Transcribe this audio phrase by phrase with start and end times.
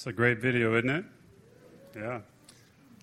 [0.00, 1.04] It's a great video, isn't it?
[1.94, 2.20] Yeah.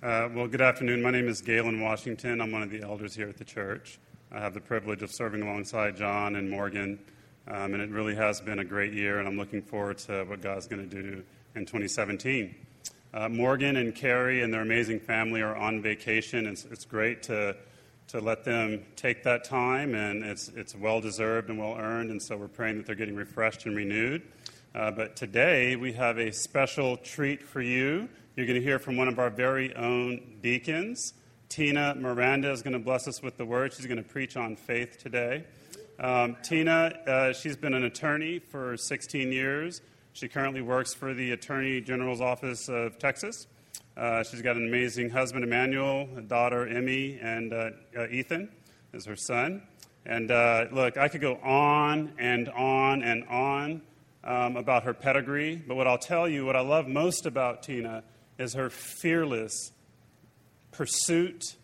[0.01, 1.03] Uh, well, good afternoon.
[1.03, 2.41] My name is Galen Washington.
[2.41, 3.99] I'm one of the elders here at the church.
[4.31, 6.97] I have the privilege of serving alongside John and Morgan,
[7.47, 10.41] um, and it really has been a great year, and I'm looking forward to what
[10.41, 11.23] God's going to do
[11.53, 12.55] in 2017.
[13.13, 16.47] Uh, Morgan and Carrie and their amazing family are on vacation.
[16.47, 17.55] It's, it's great to,
[18.07, 22.19] to let them take that time, and it's, it's well deserved and well earned, and
[22.19, 24.23] so we're praying that they're getting refreshed and renewed.
[24.75, 28.07] Uh, but today we have a special treat for you.
[28.35, 31.13] You're going to hear from one of our very own deacons.
[31.49, 33.73] Tina Miranda is going to bless us with the word.
[33.73, 35.45] She's going to preach on faith today.
[35.99, 39.81] Um, Tina, uh, she's been an attorney for 16 years.
[40.13, 43.47] She currently works for the Attorney General's Office of Texas.
[43.95, 48.49] Uh, she's got an amazing husband, Emmanuel, a daughter, Emmy, and uh, uh Ethan
[48.93, 49.63] is her son.
[50.05, 53.81] And uh, look, I could go on and on and on
[54.23, 58.03] um, about her pedigree, but what I'll tell you, what I love most about Tina
[58.37, 59.71] is her fearless
[60.71, 61.55] pursuit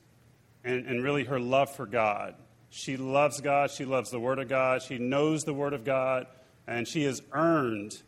[0.64, 2.36] and, and really her love for God.
[2.70, 6.26] She loves God, she loves the Word of God, she knows the Word of God,
[6.66, 8.02] and she has earned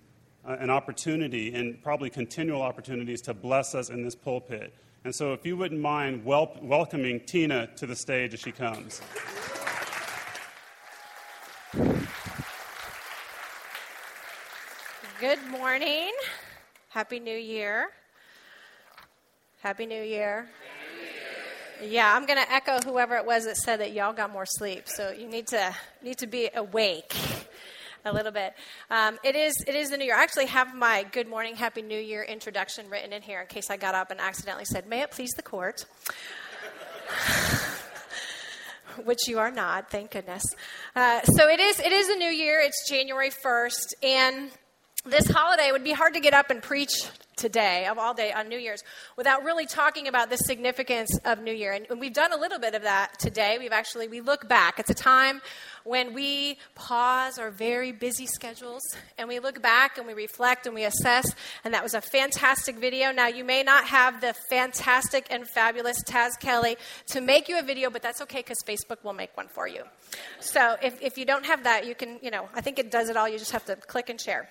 [0.48, 4.74] uh, an opportunity and probably continual opportunities to bless us in this pulpit.
[5.04, 9.02] And so, if you wouldn't mind wel- welcoming Tina to the stage as she comes.
[15.28, 16.12] Good morning.
[16.90, 17.88] Happy New Year.
[19.64, 20.48] Happy New Year.
[21.84, 24.84] Yeah, I'm going to echo whoever it was that said that y'all got more sleep.
[24.86, 27.16] So you need to need to be awake
[28.06, 28.54] a little bit.
[28.92, 30.16] Um, it is it is the new year.
[30.16, 33.72] I actually have my Good Morning, Happy New Year introduction written in here in case
[33.72, 35.88] I got up and accidentally said, "May it please the court."
[39.04, 40.44] Which you are not, thank goodness.
[40.96, 41.80] Uh, so it is.
[41.80, 42.60] It is a new year.
[42.60, 44.52] It's January first, and
[45.06, 46.92] this holiday would be hard to get up and preach
[47.36, 48.84] today of all day on New Year's
[49.18, 51.74] without really talking about the significance of New Year.
[51.74, 53.58] And, we've done a little bit of that today.
[53.60, 54.80] We've actually we look back.
[54.80, 55.42] It's a time
[55.84, 58.82] when we pause our very busy schedules
[59.18, 61.26] and we look back and we reflect and we assess.
[61.64, 63.12] And that was a fantastic video.
[63.12, 66.78] Now you may not have the fantastic and fabulous Taz Kelly
[67.08, 69.84] to make you a video, but that's okay because Facebook will make one for you.
[70.40, 73.10] So if, if you don't have that, you can, you know, I think it does
[73.10, 73.30] it all.
[73.30, 74.50] You just have to click and share.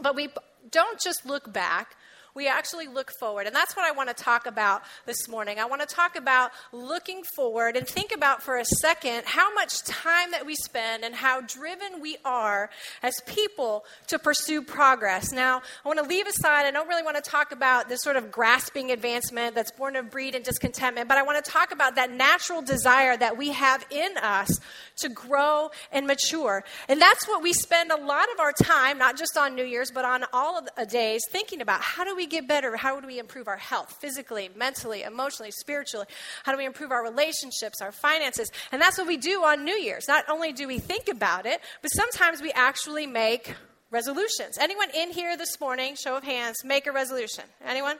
[0.00, 0.30] But we
[0.70, 1.96] don't just look back,
[2.34, 3.46] we actually look forward.
[3.46, 5.58] And that's what I want to talk about this morning.
[5.58, 9.82] I want to talk about looking forward and think about for a second how much
[9.84, 12.70] time that we spend and how driven we are
[13.02, 15.32] as people to pursue progress.
[15.32, 18.16] Now, I want to leave aside, I don't really want to talk about this sort
[18.16, 21.96] of grasping advancement that's born of greed and discontentment, but I want to talk about
[21.96, 24.58] that natural desire that we have in us
[24.96, 26.64] to grow and mature.
[26.88, 29.90] And that's what we spend a lot of our time, not just on New Year's,
[29.90, 32.76] but on all of the days, thinking about how do we get better?
[32.76, 36.06] How do we improve our health, physically, mentally, emotionally, spiritually?
[36.44, 38.50] How do we improve our relationships, our finances?
[38.70, 40.08] And that's what we do on New Year's.
[40.08, 43.54] Not only do we think about it, but sometimes we actually make
[43.90, 44.58] resolutions.
[44.58, 47.44] Anyone in here this morning, show of hands, make a resolution?
[47.64, 47.98] Anyone?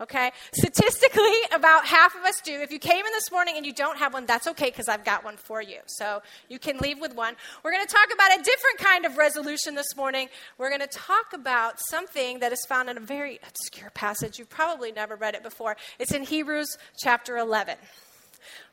[0.00, 0.32] Okay?
[0.54, 2.60] Statistically, about half of us do.
[2.60, 5.04] If you came in this morning and you don't have one, that's okay because I've
[5.04, 5.78] got one for you.
[5.86, 7.34] So you can leave with one.
[7.62, 10.28] We're going to talk about a different kind of resolution this morning.
[10.58, 14.38] We're going to talk about something that is found in a very obscure passage.
[14.38, 15.76] You've probably never read it before.
[15.98, 17.76] It's in Hebrews chapter 11.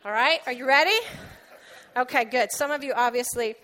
[0.06, 0.97] All right, are you ready?
[1.97, 2.51] Okay, good.
[2.51, 3.56] Some of you obviously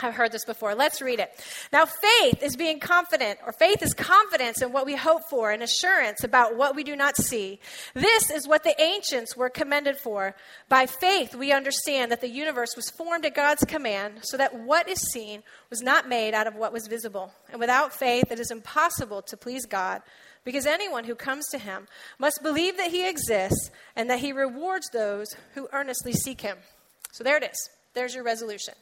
[0.00, 0.74] I've heard this before.
[0.74, 1.30] Let's read it.
[1.72, 5.62] Now, faith is being confident, or faith is confidence in what we hope for and
[5.62, 7.60] assurance about what we do not see.
[7.94, 10.34] This is what the ancients were commended for.
[10.68, 14.88] By faith, we understand that the universe was formed at God's command, so that what
[14.88, 17.32] is seen was not made out of what was visible.
[17.50, 20.02] And without faith, it is impossible to please God,
[20.42, 21.86] because anyone who comes to him
[22.18, 26.56] must believe that he exists and that he rewards those who earnestly seek him.
[27.12, 27.70] So there it is.
[27.94, 28.74] There's your resolution.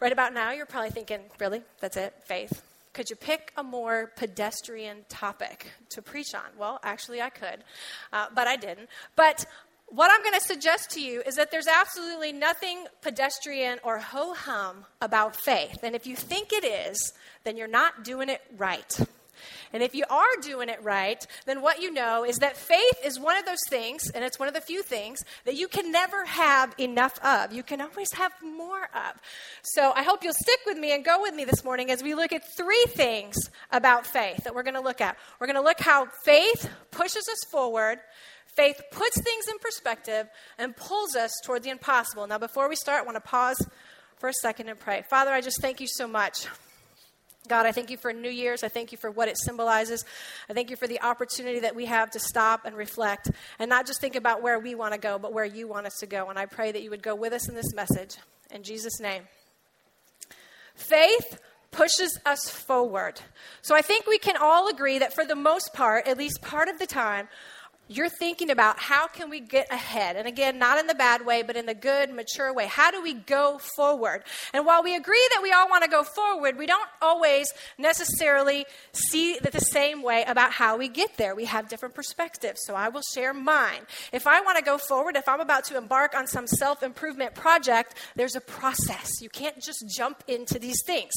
[0.00, 1.62] Right about now, you're probably thinking, really?
[1.80, 2.14] That's it?
[2.24, 2.62] Faith?
[2.92, 6.44] Could you pick a more pedestrian topic to preach on?
[6.56, 7.64] Well, actually, I could,
[8.12, 8.88] uh, but I didn't.
[9.16, 9.44] But
[9.88, 14.34] what I'm going to suggest to you is that there's absolutely nothing pedestrian or ho
[14.34, 15.78] hum about faith.
[15.82, 17.12] And if you think it is,
[17.44, 18.98] then you're not doing it right.
[19.72, 23.18] And if you are doing it right, then what you know is that faith is
[23.18, 26.24] one of those things, and it's one of the few things that you can never
[26.24, 27.52] have enough of.
[27.52, 29.20] You can always have more of.
[29.62, 32.14] So I hope you'll stick with me and go with me this morning as we
[32.14, 33.36] look at three things
[33.70, 35.16] about faith that we're going to look at.
[35.40, 37.98] We're going to look how faith pushes us forward.
[38.56, 40.28] Faith puts things in perspective
[40.58, 42.26] and pulls us toward the impossible.
[42.26, 43.64] Now, before we start, I want to pause
[44.18, 45.04] for a second and pray.
[45.08, 46.46] Father, I just thank you so much
[47.48, 48.62] God, I thank you for New Year's.
[48.62, 50.04] I thank you for what it symbolizes.
[50.48, 53.86] I thank you for the opportunity that we have to stop and reflect and not
[53.86, 56.28] just think about where we want to go, but where you want us to go.
[56.28, 58.16] And I pray that you would go with us in this message.
[58.50, 59.22] In Jesus' name.
[60.74, 61.40] Faith
[61.70, 63.20] pushes us forward.
[63.62, 66.68] So I think we can all agree that for the most part, at least part
[66.68, 67.28] of the time,
[67.88, 70.16] you're thinking about how can we get ahead.
[70.16, 72.66] And again not in the bad way but in the good mature way.
[72.66, 74.22] How do we go forward?
[74.52, 77.48] And while we agree that we all want to go forward we don't always
[77.78, 81.34] necessarily see the same way about how we get there.
[81.34, 83.80] We have different perspectives so i will share mine.
[84.12, 87.94] If i want to go forward if i'm about to embark on some self-improvement project
[88.16, 89.20] there's a process.
[89.22, 91.12] You can't just jump into these things.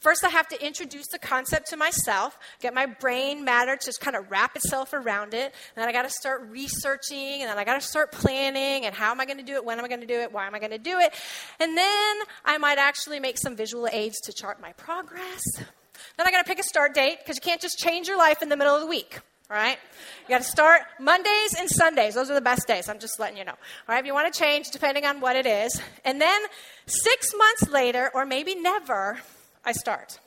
[0.00, 4.16] First i have to introduce the concept to myself get my brain matter to kind
[4.16, 5.44] of wrap itself around it
[5.74, 8.94] and then i got to start researching and then I got to start planning and
[8.94, 9.64] how am I going to do it?
[9.64, 10.32] When am I going to do it?
[10.32, 11.12] Why am I going to do it?
[11.60, 15.42] And then I might actually make some visual aids to chart my progress.
[15.56, 18.42] Then I got to pick a start date because you can't just change your life
[18.42, 19.20] in the middle of the week.
[19.48, 19.78] Right?
[20.24, 22.14] You got to start Mondays and Sundays.
[22.14, 22.88] Those are the best days.
[22.88, 23.52] I'm just letting you know.
[23.52, 24.00] All right?
[24.00, 25.80] If you want to change, depending on what it is.
[26.04, 26.40] And then
[26.86, 29.20] six months later, or maybe never,
[29.64, 30.18] I start.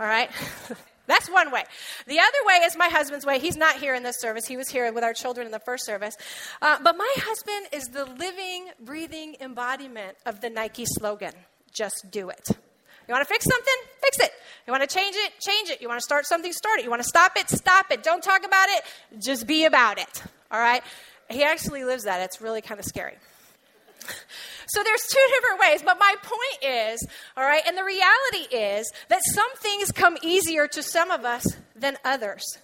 [0.00, 0.28] All right?
[1.06, 1.64] That's one way.
[2.06, 3.38] The other way is my husband's way.
[3.38, 4.46] He's not here in this service.
[4.46, 6.16] He was here with our children in the first service.
[6.60, 11.32] Uh, but my husband is the living, breathing embodiment of the Nike slogan
[11.76, 12.48] just do it.
[12.48, 13.74] You want to fix something?
[14.02, 14.32] Fix it.
[14.66, 15.38] You want to change it?
[15.38, 15.80] Change it.
[15.80, 16.52] You want to start something?
[16.52, 16.84] Start it.
[16.84, 17.48] You want to stop it?
[17.50, 18.02] Stop it.
[18.02, 18.82] Don't talk about it.
[19.22, 20.22] Just be about it.
[20.50, 20.82] All right?
[21.30, 22.20] He actually lives that.
[22.22, 23.16] It's really kind of scary.
[24.68, 27.06] So there's two different ways, but my point is,
[27.36, 31.46] all right, and the reality is that some things come easier to some of us
[31.76, 32.58] than others.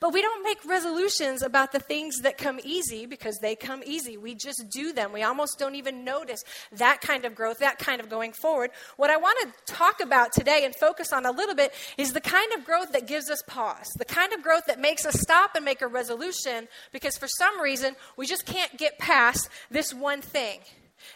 [0.00, 4.16] But we don't make resolutions about the things that come easy because they come easy.
[4.16, 5.12] We just do them.
[5.12, 6.42] We almost don't even notice
[6.72, 8.70] that kind of growth, that kind of going forward.
[8.96, 12.20] What I want to talk about today and focus on a little bit is the
[12.20, 15.54] kind of growth that gives us pause, the kind of growth that makes us stop
[15.54, 20.20] and make a resolution because for some reason we just can't get past this one
[20.20, 20.60] thing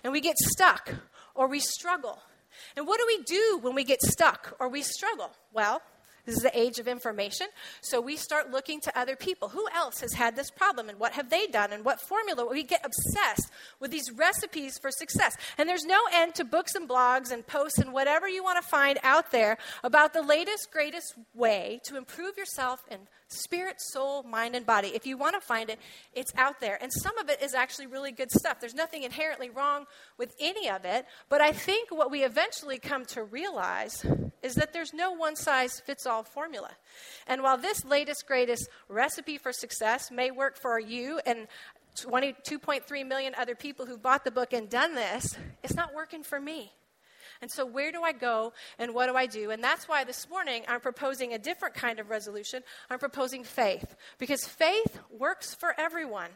[0.03, 0.95] and we get stuck
[1.35, 2.21] or we struggle.
[2.77, 5.31] And what do we do when we get stuck or we struggle?
[5.53, 5.81] Well,
[6.29, 7.47] this is the age of information.
[7.81, 9.49] So we start looking to other people.
[9.49, 12.47] Who else has had this problem and what have they done and what formula?
[12.47, 15.35] We get obsessed with these recipes for success.
[15.57, 18.69] And there's no end to books and blogs and posts and whatever you want to
[18.69, 24.55] find out there about the latest, greatest way to improve yourself and spirit, soul, mind,
[24.55, 24.89] and body.
[24.89, 25.79] If you want to find it,
[26.15, 26.79] it's out there.
[26.83, 28.61] And some of it is actually really good stuff.
[28.61, 29.85] There's nothing inherently wrong
[30.19, 31.07] with any of it.
[31.29, 34.05] But I think what we eventually come to realize
[34.43, 36.71] is that there's no one size fits all formula.
[37.27, 41.47] And while this latest, greatest recipe for success may work for you and
[41.97, 46.41] 22.3 million other people who bought the book and done this, it's not working for
[46.41, 46.73] me.
[47.41, 49.51] And so, where do I go and what do I do?
[49.51, 52.63] And that's why this morning I'm proposing a different kind of resolution.
[52.91, 56.31] I'm proposing faith, because faith works for everyone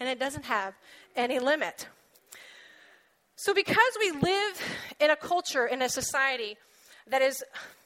[0.00, 0.74] and it doesn't have
[1.16, 1.88] any limit.
[3.36, 4.62] So, because we live
[5.00, 6.56] in a culture, in a society
[7.08, 7.42] that is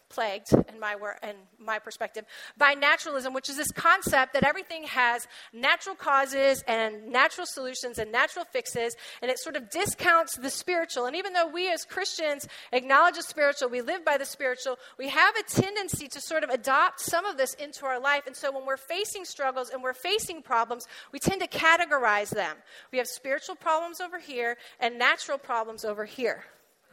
[0.08, 2.24] plagued, in my, wor- in my perspective,
[2.56, 8.10] by naturalism, which is this concept that everything has natural causes and natural solutions and
[8.10, 11.06] natural fixes, and it sort of discounts the spiritual.
[11.06, 15.08] And even though we as Christians acknowledge the spiritual, we live by the spiritual, we
[15.08, 18.26] have a tendency to sort of adopt some of this into our life.
[18.26, 22.56] And so when we're facing struggles and we're facing problems, we tend to categorize them.
[22.92, 26.44] We have spiritual problems over here and natural problems over here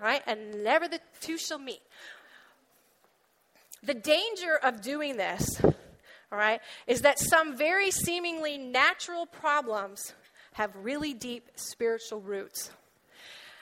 [0.01, 0.21] right?
[0.27, 1.81] And never the two shall meet.
[3.85, 5.73] The danger of doing this, all
[6.39, 10.13] right, is that some very seemingly natural problems
[10.53, 12.71] have really deep spiritual roots.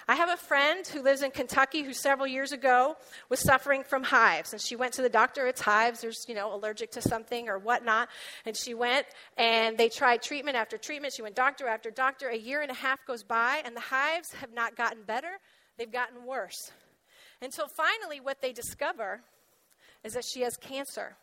[0.07, 2.95] I have a friend who lives in Kentucky who several years ago
[3.27, 4.53] was suffering from hives.
[4.53, 7.57] And she went to the doctor, it's hives, there's, you know, allergic to something or
[7.57, 8.07] whatnot.
[8.45, 9.05] And she went
[9.37, 11.13] and they tried treatment after treatment.
[11.15, 12.29] She went doctor after doctor.
[12.29, 15.39] A year and a half goes by and the hives have not gotten better,
[15.77, 16.71] they've gotten worse.
[17.41, 19.21] Until finally, what they discover
[20.03, 21.15] is that she has cancer.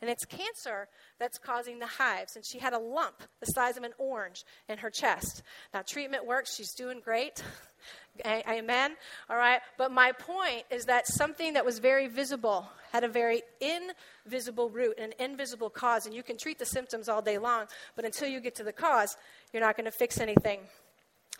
[0.00, 2.34] And it's cancer that's causing the hives.
[2.34, 5.42] And she had a lump the size of an orange in her chest.
[5.74, 6.54] Now, treatment works.
[6.54, 7.42] She's doing great.
[8.26, 8.96] Amen.
[9.28, 9.60] All right.
[9.76, 14.94] But my point is that something that was very visible had a very invisible root,
[14.98, 16.06] and an invisible cause.
[16.06, 18.72] And you can treat the symptoms all day long, but until you get to the
[18.72, 19.16] cause,
[19.52, 20.60] you're not going to fix anything.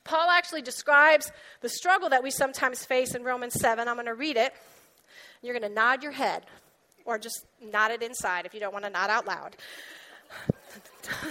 [0.04, 3.88] Paul actually describes the struggle that we sometimes face in Romans 7.
[3.88, 4.52] I'm going to read it.
[5.42, 6.46] You're going to nod your head
[7.10, 9.56] or just nod it inside if you don't want to nod out loud.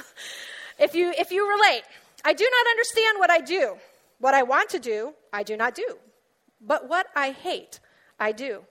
[0.77, 1.83] if you if you relate,
[2.25, 3.77] I do not understand what I do.
[4.19, 5.97] What I want to do, I do not do.
[6.59, 7.79] But what I hate,
[8.19, 8.63] I do.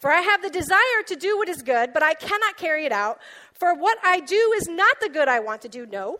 [0.00, 2.92] For I have the desire to do what is good, but I cannot carry it
[2.92, 3.20] out.
[3.52, 6.18] For what I do is not the good I want to do, no.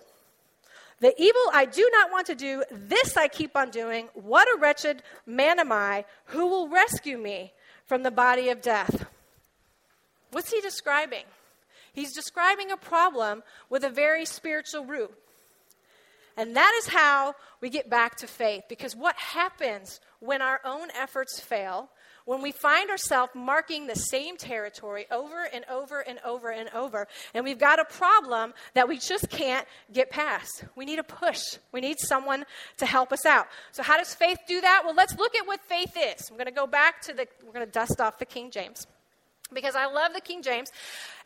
[1.00, 4.08] The evil I do not want to do, this I keep on doing.
[4.14, 6.04] What a wretched man am I!
[6.26, 7.52] Who will rescue me
[7.84, 9.06] from the body of death?
[10.32, 11.24] What's he describing?
[11.92, 15.12] He's describing a problem with a very spiritual root.
[16.36, 18.64] And that is how we get back to faith.
[18.68, 21.88] Because what happens when our own efforts fail
[22.26, 27.06] when we find ourselves marking the same territory over and over and over and over,
[27.32, 30.64] and we've got a problem that we just can't get past.
[30.74, 31.40] We need a push.
[31.72, 32.44] We need someone
[32.78, 33.46] to help us out.
[33.70, 34.82] So, how does faith do that?
[34.84, 36.28] Well, let's look at what faith is.
[36.28, 38.86] I'm going to go back to the, we're going to dust off the King James
[39.52, 40.70] because I love the King James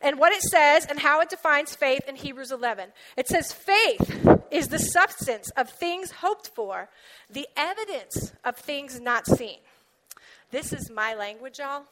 [0.01, 2.89] and what it says and how it defines faith in Hebrews 11.
[3.17, 6.89] It says, Faith is the substance of things hoped for,
[7.29, 9.59] the evidence of things not seen.
[10.51, 11.83] This is my language, y'all.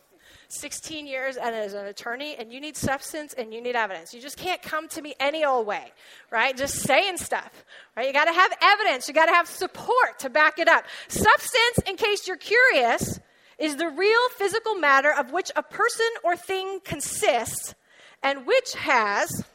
[0.50, 4.14] 16 years and as an attorney, and you need substance and you need evidence.
[4.14, 5.92] You just can't come to me any old way,
[6.32, 6.58] right?
[6.58, 8.08] Just saying stuff, right?
[8.08, 9.08] You got to have evidence.
[9.08, 10.86] You got to have support to back it up.
[11.08, 13.20] Substance, in case you're curious,
[13.60, 17.76] is the real physical matter of which a person or thing consists
[18.24, 19.46] and which has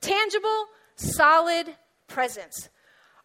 [0.00, 0.66] tangible,
[0.96, 1.66] solid
[2.08, 2.68] presence.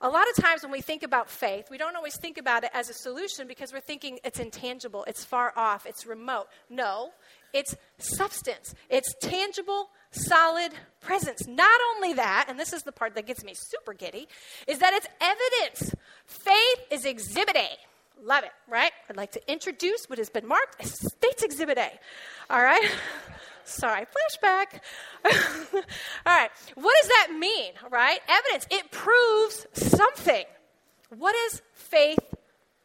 [0.02, 2.72] A lot of times when we think about faith, we don't always think about it
[2.74, 6.48] as a solution because we're thinking it's intangible, it's far off, it's remote.
[6.70, 7.12] No,
[7.54, 11.48] it's substance, it's tangible, solid presence.
[11.48, 14.28] Not only that, and this is the part that gets me super giddy,
[14.68, 15.96] is that it's evidence.
[16.26, 17.70] Faith is exhibit A.
[18.22, 18.92] Love it, right?
[19.10, 21.90] I'd like to introduce what has been marked as States Exhibit A.
[22.50, 22.90] All right?
[23.66, 24.80] Sorry, flashback.
[25.26, 25.82] All
[26.26, 28.20] right, what does that mean, right?
[28.28, 30.44] Evidence, it proves something.
[31.10, 32.20] What does faith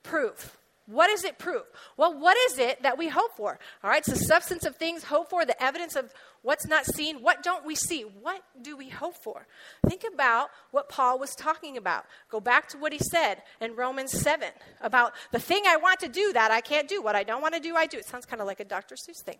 [0.03, 0.57] prove?
[0.87, 1.65] What does it prove?
[1.99, 3.59] Well, what is it that we hope for?
[3.85, 7.23] All right, it's the substance of things hope for, the evidence of what's not seen.
[7.23, 8.02] What don't we see?
[8.02, 9.47] What do we hope for?
[9.87, 12.04] Think about what Paul was talking about.
[12.30, 14.49] Go back to what he said in Romans 7
[14.80, 17.02] about the thing I want to do that I can't do.
[17.02, 17.99] What I don't want to do, I do.
[17.99, 18.95] It sounds kind of like a Dr.
[18.95, 19.38] Seuss thing.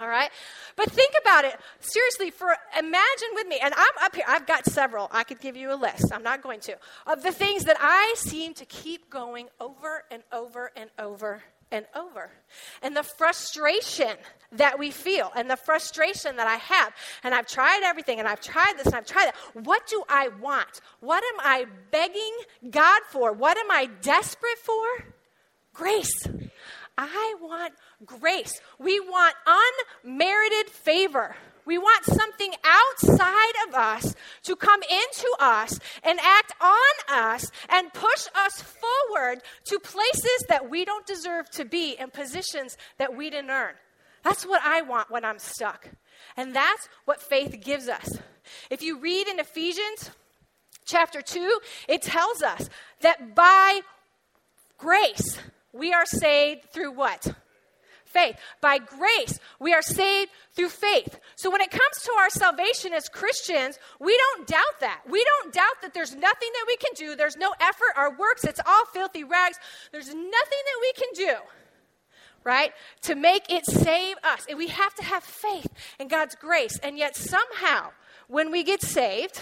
[0.00, 0.30] All right?
[0.74, 1.54] But think about it.
[1.80, 5.08] Seriously, for imagine with me, and I'm up here, I've got several.
[5.12, 6.12] I could give you a list.
[6.12, 6.76] I'm not going to.
[7.06, 11.86] Of the things that I seem to keep going over and over and over and
[11.96, 12.30] over.
[12.82, 14.16] And the frustration
[14.52, 16.92] that we feel and the frustration that I have.
[17.24, 19.64] And I've tried everything and I've tried this and I've tried that.
[19.64, 20.80] What do I want?
[21.00, 22.36] What am I begging
[22.70, 23.32] God for?
[23.32, 24.86] What am I desperate for?
[25.72, 26.28] Grace.
[26.98, 27.72] I want
[28.04, 28.60] grace.
[28.78, 29.34] We want
[30.04, 31.34] unmerited favor.
[31.64, 34.14] We want something outside of us
[34.44, 40.68] to come into us and act on us and push us forward to places that
[40.68, 43.74] we don't deserve to be and positions that we didn't earn.
[44.22, 45.88] That's what I want when I'm stuck.
[46.36, 48.18] And that's what faith gives us.
[48.70, 50.10] If you read in Ephesians
[50.84, 52.68] chapter 2, it tells us
[53.00, 53.80] that by
[54.78, 55.38] grace,
[55.72, 57.34] we are saved through what?
[58.12, 58.36] Faith.
[58.60, 61.18] By grace, we are saved through faith.
[61.34, 65.00] So when it comes to our salvation as Christians, we don't doubt that.
[65.08, 67.16] We don't doubt that there's nothing that we can do.
[67.16, 69.56] There's no effort, our works, it's all filthy rags.
[69.92, 71.34] There's nothing that we can do,
[72.44, 74.46] right, to make it save us.
[74.48, 76.78] And we have to have faith in God's grace.
[76.82, 77.90] And yet, somehow,
[78.28, 79.40] when we get saved,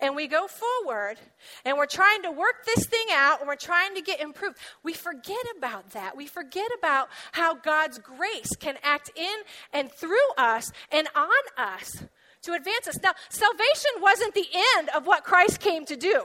[0.00, 1.16] and we go forward
[1.64, 4.92] and we're trying to work this thing out and we're trying to get improved, we
[4.92, 6.16] forget about that.
[6.16, 9.36] We forget about how God's grace can act in
[9.72, 12.04] and through us and on us
[12.42, 12.98] to advance us.
[13.02, 16.24] Now, salvation wasn't the end of what Christ came to do.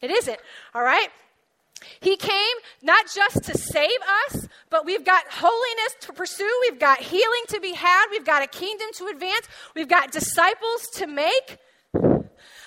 [0.00, 0.38] It isn't,
[0.74, 1.08] all right?
[2.00, 6.50] He came not just to save us, but we've got holiness to pursue.
[6.62, 8.06] We've got healing to be had.
[8.10, 9.48] We've got a kingdom to advance.
[9.74, 11.58] We've got disciples to make.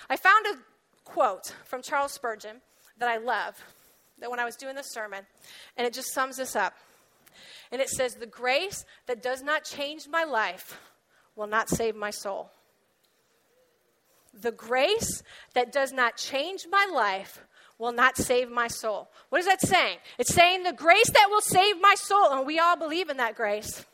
[0.10, 0.58] I found a
[1.04, 2.62] quote from Charles Spurgeon
[3.00, 3.56] that I love,
[4.20, 5.26] that when I was doing the sermon,
[5.76, 6.74] and it just sums this up.
[7.72, 10.80] And it says, The grace that does not change my life
[11.36, 12.52] will not save my soul.
[14.34, 15.24] The grace
[15.54, 17.44] that does not change my life
[17.78, 19.10] will not save my soul.
[19.30, 19.98] What is that saying?
[20.18, 23.36] It's saying the grace that will save my soul, and we all believe in that
[23.36, 23.86] grace.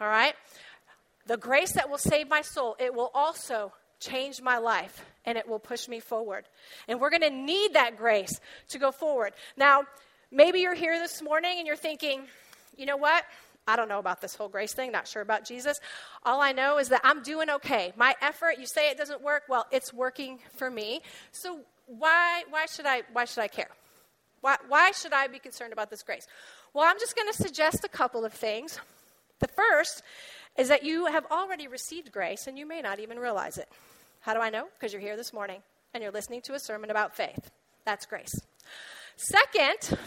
[0.00, 0.34] All right?
[1.26, 5.46] The grace that will save my soul, it will also change my life and it
[5.46, 6.48] will push me forward.
[6.88, 9.34] And we're going to need that grace to go forward.
[9.58, 9.82] Now,
[10.32, 12.22] maybe you're here this morning and you're thinking,
[12.78, 13.24] you know what?
[13.66, 15.78] I don't know about this whole grace thing, not sure about Jesus.
[16.24, 17.92] All I know is that I'm doing okay.
[17.94, 21.02] My effort, you say it doesn't work, well, it's working for me.
[21.30, 23.68] So why, why, should, I, why should I care?
[24.40, 26.26] Why, why should I be concerned about this grace?
[26.72, 28.78] Well, I'm just going to suggest a couple of things
[29.40, 30.02] The first
[30.56, 33.68] is that you have already received grace and you may not even realize it.
[34.28, 34.66] How do I know?
[34.78, 35.62] Because you're here this morning
[35.94, 37.50] and you're listening to a sermon about faith.
[37.86, 38.38] That's grace.
[39.16, 39.98] Second,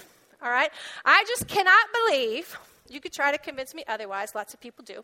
[0.43, 0.69] all right,
[1.03, 2.55] I just cannot believe.
[2.87, 5.03] You could try to convince me otherwise, lots of people do.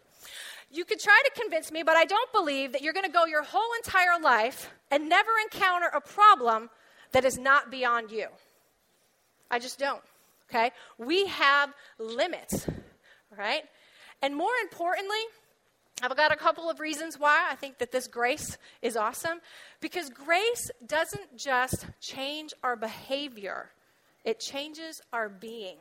[0.69, 3.25] You could try to convince me, but I don't believe that you're going to go
[3.25, 6.69] your whole entire life and never encounter a problem
[7.11, 8.27] that is not beyond you.
[9.49, 10.03] I just don't.
[10.47, 10.69] Okay?
[10.99, 12.67] We have limits,
[13.35, 13.63] right?
[14.21, 15.17] And more importantly,
[16.01, 19.39] I've got a couple of reasons why I think that this grace is awesome.
[19.81, 23.71] Because grace doesn't just change our behavior,
[24.23, 25.77] it changes our being.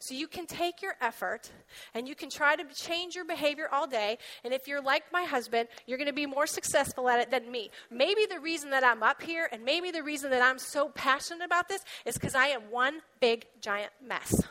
[0.00, 1.50] So you can take your effort
[1.94, 4.18] and you can try to change your behavior all day.
[4.44, 7.50] And if you're like my husband, you're going to be more successful at it than
[7.50, 7.70] me.
[7.90, 11.42] Maybe the reason that I'm up here and maybe the reason that I'm so passionate
[11.42, 14.42] about this is because I am one big giant mess.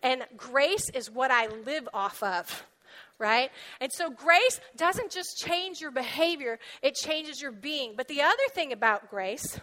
[0.00, 2.64] And grace is what I live off of
[3.18, 3.50] right?
[3.80, 7.94] And so grace doesn't just change your behavior, it changes your being.
[7.96, 9.58] But the other thing about grace,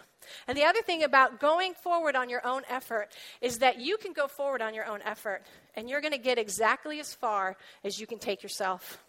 [0.46, 3.08] and the other thing about going forward on your own effort,
[3.40, 5.42] is that you can go forward on your own effort,
[5.74, 9.02] and you're going to get exactly as far as you can take yourself.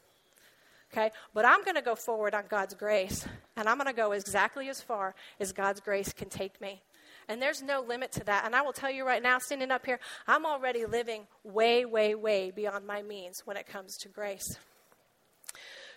[0.92, 1.12] Okay?
[1.34, 4.70] But I'm going to go forward on God's grace, and I'm going to go exactly
[4.70, 6.82] as far as God's grace can take me.
[7.28, 8.46] And there's no limit to that.
[8.46, 12.16] And I will tell you right now, standing up here, I'm already living way, way,
[12.16, 14.58] way beyond my means when it comes to grace.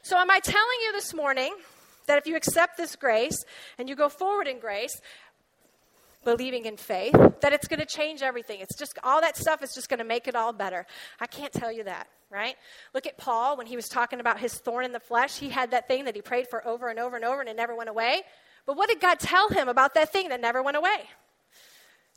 [0.02, 1.54] So, am I telling you this morning
[2.06, 3.45] that if you accept this grace
[3.78, 5.00] and you go forward in grace,
[6.26, 8.61] believing in faith, that it's going to change everything.
[8.61, 10.85] It's just all that stuff is just going to make it all better.
[11.21, 12.56] I can't tell you that, right?
[12.92, 15.38] Look at Paul when he was talking about his thorn in the flesh.
[15.38, 17.56] He had that thing that he prayed for over and over and over and it
[17.56, 18.23] never went away.
[18.66, 21.08] But what did God tell him about that thing that never went away?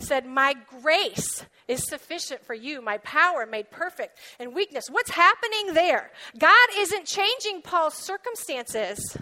[0.02, 4.90] said, My grace is sufficient for you, my power made perfect in weakness.
[4.90, 6.12] What's happening there?
[6.38, 9.18] God isn't changing Paul's circumstances,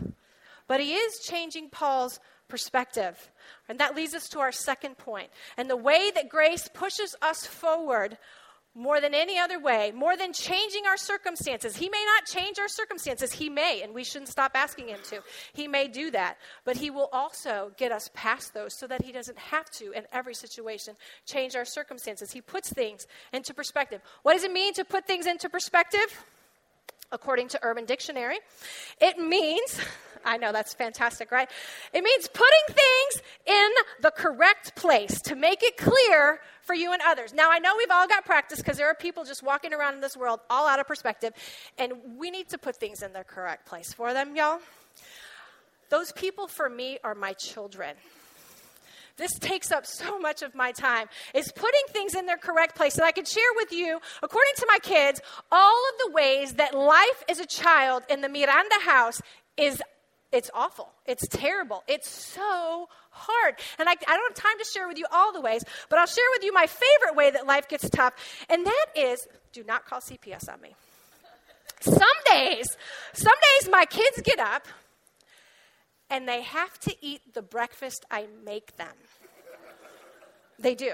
[0.68, 3.32] but he is changing Paul's perspective.
[3.68, 5.30] And that leads us to our second point.
[5.58, 8.18] And the way that grace pushes us forward
[8.78, 11.76] more than any other way, more than changing our circumstances.
[11.76, 13.34] He may not change our circumstances.
[13.34, 15.22] He may, and we shouldn't stop asking him to.
[15.54, 16.38] He may do that.
[16.64, 20.04] But he will also get us past those so that he doesn't have to, in
[20.14, 22.32] every situation, change our circumstances.
[22.32, 24.02] He puts things into perspective.
[24.22, 26.24] What does it mean to put things into perspective?
[27.12, 28.38] According to Urban Dictionary,
[29.02, 29.80] it means,
[30.28, 31.50] I know that's fantastic, right?
[31.94, 33.70] It means putting things in
[34.02, 37.34] the correct place to make it clear for you and others.
[37.34, 40.02] Now, I know we've all got practice because there are people just walking around in
[40.02, 41.34] this world all out of perspective,
[41.78, 44.60] and we need to put things in their correct place for them, y'all.
[45.90, 47.96] Those people for me are my children
[49.16, 52.94] this takes up so much of my time is putting things in their correct place
[52.94, 55.20] so i can share with you according to my kids
[55.52, 59.20] all of the ways that life as a child in the miranda house
[59.58, 59.82] is
[60.32, 64.88] it's awful it's terrible it's so hard and I, I don't have time to share
[64.88, 67.68] with you all the ways but i'll share with you my favorite way that life
[67.68, 68.14] gets tough
[68.50, 70.76] and that is do not call cps on me
[71.80, 72.66] some days
[73.14, 74.68] some days my kids get up
[76.10, 78.94] and they have to eat the breakfast I make them.
[80.60, 80.94] they do.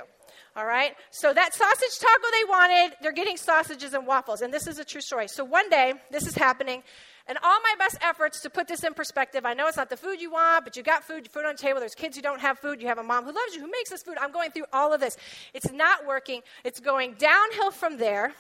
[0.56, 0.96] All right?
[1.12, 4.41] So that sausage taco they wanted, they're getting sausages and waffles.
[4.41, 5.28] And this is a true story.
[5.28, 6.84] So one day, this is happening,
[7.28, 9.98] and all my best efforts to put this in perspective I know it's not the
[9.98, 11.80] food you want, but you got food, food on the table.
[11.80, 12.82] There's kids who don't have food.
[12.82, 14.18] You have a mom who loves you, who makes this food.
[14.20, 15.18] I'm going through all of this.
[15.54, 16.42] It's not working.
[16.64, 18.34] It's going downhill from there.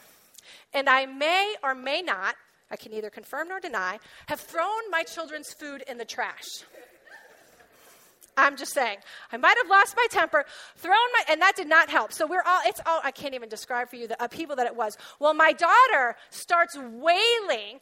[0.73, 2.35] And I may or may not
[2.73, 6.63] I can neither confirm nor deny, have thrown my children's food in the trash.
[8.35, 8.97] I'm just saying.
[9.31, 10.43] I might have lost my temper,
[10.77, 12.11] thrown my, and that did not help.
[12.11, 14.75] So we're all, it's all, I can't even describe for you the upheaval that it
[14.75, 14.97] was.
[15.19, 17.79] Well, my daughter starts wailing,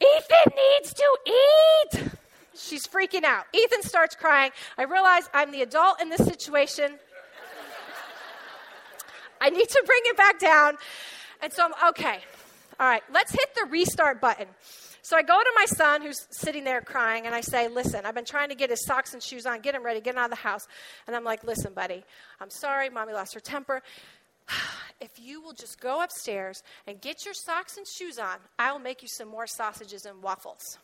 [0.00, 2.10] Ethan needs to eat.
[2.54, 3.44] She's freaking out.
[3.52, 4.50] Ethan starts crying.
[4.78, 6.98] I realize I'm the adult in this situation.
[9.40, 10.76] I need to bring it back down.
[11.42, 12.20] And so I'm, okay,
[12.80, 14.46] all right, let's hit the restart button.
[15.02, 18.14] So I go to my son who's sitting there crying and I say, Listen, I've
[18.14, 20.24] been trying to get his socks and shoes on, get him ready, get him out
[20.24, 20.66] of the house.
[21.06, 22.02] And I'm like, Listen, buddy,
[22.40, 23.82] I'm sorry, mommy lost her temper.
[25.00, 29.02] If you will just go upstairs and get your socks and shoes on, I'll make
[29.02, 30.78] you some more sausages and waffles.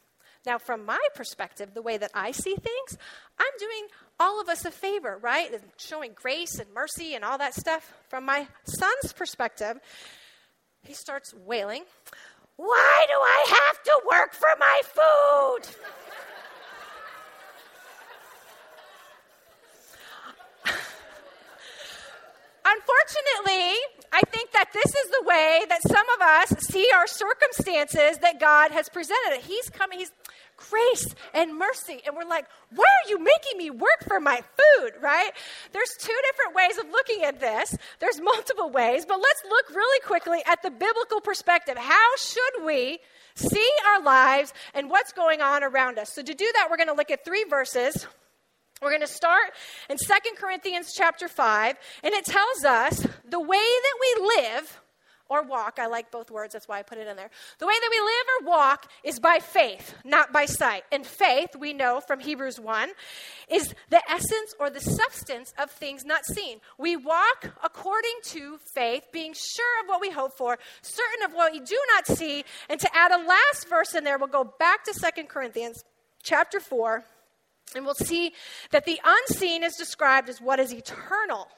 [0.45, 2.99] Now, from my perspective, the way that I see things,
[3.39, 3.87] I'm doing
[4.19, 5.51] all of us a favor, right?
[5.77, 7.95] showing grace and mercy and all that stuff.
[8.09, 9.79] From my son's perspective,
[10.83, 11.85] he starts wailing,
[12.57, 16.02] Why do I have to work for my food?
[22.83, 23.77] Unfortunately,
[24.13, 28.41] I think that this is the way that some of us see our circumstances that
[28.41, 29.41] God has presented.
[29.43, 30.13] He's coming, He's
[30.57, 32.01] grace and mercy.
[32.07, 35.31] And we're like, why are you making me work for my food, right?
[35.73, 37.77] There's two different ways of looking at this.
[38.01, 41.77] There's multiple ways, but let's look really quickly at the biblical perspective.
[41.79, 42.99] How should we
[43.35, 46.13] see our lives and what's going on around us?
[46.13, 48.07] So to do that, we're going to look at three verses.
[48.83, 49.53] We're going to start
[49.89, 54.81] in Second Corinthians chapter 5, and it tells us the way that we live
[55.29, 55.79] or walk.
[55.79, 57.31] I like both words, that's why I put it in there.
[57.61, 60.83] The way that we live or walk is by faith, not by sight.
[60.91, 62.91] And faith, we know from Hebrews 1,
[63.49, 66.59] is the essence or the substance of things not seen.
[66.77, 71.53] We walk according to faith, being sure of what we hope for, certain of what
[71.53, 72.45] we do not see.
[72.69, 75.85] And to add a last verse in there, we'll go back to Second Corinthians
[76.25, 77.05] chapter 4,
[77.75, 78.33] and we'll see
[78.71, 81.49] that the unseen is described as what is eternal,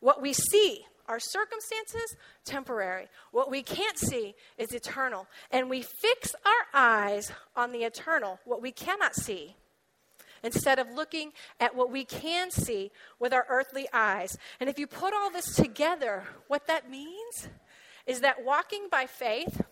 [0.00, 3.08] what we see our circumstances, temporary.
[3.32, 5.26] What we can't see is eternal.
[5.50, 9.56] And we fix our eyes on the eternal, what we cannot see,
[10.42, 14.36] instead of looking at what we can see with our earthly eyes.
[14.60, 17.48] And if you put all this together, what that means
[18.06, 19.62] is that walking by faith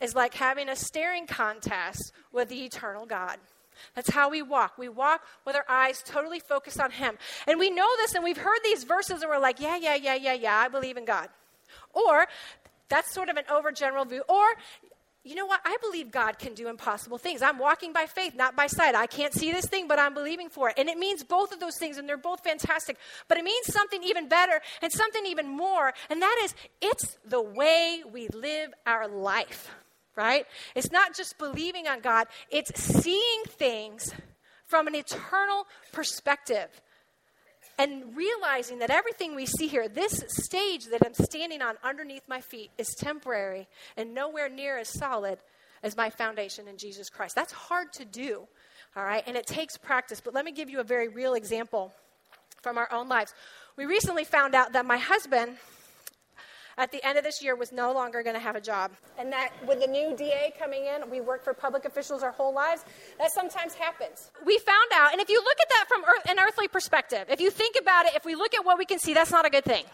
[0.00, 3.38] is like having a staring contest with the eternal God.
[3.94, 4.78] That's how we walk.
[4.78, 7.16] We walk with our eyes totally focused on Him.
[7.46, 10.14] And we know this, and we've heard these verses, and we're like, yeah, yeah, yeah,
[10.14, 11.28] yeah, yeah, I believe in God.
[11.92, 12.26] Or
[12.88, 14.22] that's sort of an overgeneral view.
[14.28, 14.44] Or,
[15.24, 15.60] you know what?
[15.64, 17.42] I believe God can do impossible things.
[17.42, 18.94] I'm walking by faith, not by sight.
[18.94, 20.76] I can't see this thing, but I'm believing for it.
[20.78, 22.96] And it means both of those things, and they're both fantastic.
[23.26, 27.42] But it means something even better and something even more, and that is it's the
[27.42, 29.70] way we live our life
[30.16, 30.46] right?
[30.74, 34.12] It's not just believing on God, it's seeing things
[34.66, 36.68] from an eternal perspective
[37.78, 42.40] and realizing that everything we see here, this stage that I'm standing on underneath my
[42.40, 45.38] feet, is temporary and nowhere near as solid
[45.82, 47.34] as my foundation in Jesus Christ.
[47.34, 48.46] That's hard to do,
[48.96, 49.22] all right?
[49.26, 50.22] And it takes practice.
[50.22, 51.92] But let me give you a very real example
[52.62, 53.34] from our own lives.
[53.76, 55.58] We recently found out that my husband
[56.78, 58.92] at the end of this year was no longer going to have a job.
[59.18, 62.54] And that with the new DA coming in, we work for public officials our whole
[62.54, 62.84] lives,
[63.18, 64.30] that sometimes happens.
[64.44, 67.40] We found out, and if you look at that from earth, an earthly perspective, if
[67.40, 69.50] you think about it, if we look at what we can see, that's not a
[69.50, 69.84] good thing.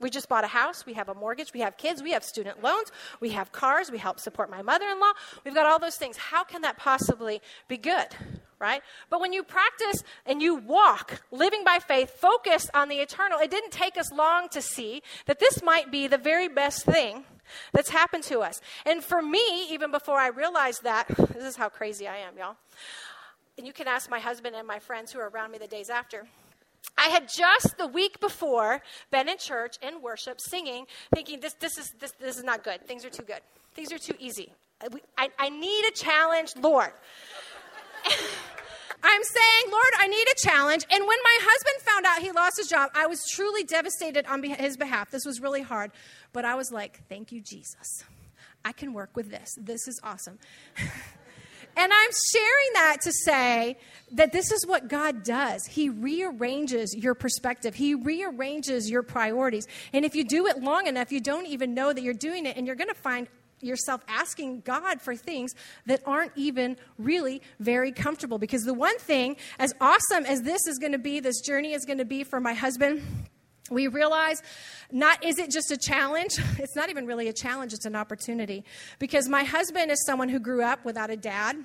[0.00, 2.62] We just bought a house, we have a mortgage, we have kids, we have student
[2.62, 5.12] loans, we have cars, we help support my mother in law.
[5.44, 6.16] We've got all those things.
[6.16, 8.06] How can that possibly be good?
[8.60, 8.82] Right?
[9.08, 13.50] But when you practice and you walk, living by faith, focused on the eternal, it
[13.50, 17.24] didn't take us long to see that this might be the very best thing
[17.72, 18.60] that's happened to us.
[18.86, 22.56] And for me, even before I realized that, this is how crazy I am, y'all.
[23.58, 25.90] And you can ask my husband and my friends who are around me the days
[25.90, 26.26] after.
[26.96, 31.76] I had just the week before been in church in worship singing, thinking this, this,
[31.78, 32.86] is, this, this is not good.
[32.86, 33.40] Things are too good.
[33.74, 34.52] Things are too easy.
[35.18, 36.92] I, I need a challenge, Lord.
[39.02, 40.84] I'm saying, Lord, I need a challenge.
[40.90, 44.42] And when my husband found out he lost his job, I was truly devastated on
[44.42, 45.10] his behalf.
[45.10, 45.90] This was really hard.
[46.32, 48.04] But I was like, thank you, Jesus.
[48.64, 49.54] I can work with this.
[49.56, 50.38] This is awesome.
[50.76, 53.78] and I'm sharing that to say
[54.12, 55.64] that this is what God does.
[55.66, 59.66] He rearranges your perspective, He rearranges your priorities.
[59.92, 62.56] And if you do it long enough, you don't even know that you're doing it,
[62.56, 63.28] and you're going to find
[63.60, 65.54] yourself asking God for things
[65.86, 68.38] that aren't even really very comfortable.
[68.38, 71.84] Because the one thing, as awesome as this is going to be, this journey is
[71.84, 73.02] going to be for my husband,
[73.70, 74.42] we realize
[74.90, 76.38] not is it just a challenge?
[76.58, 78.64] It's not even really a challenge it's an opportunity.
[78.98, 81.56] Because my husband is someone who grew up without a dad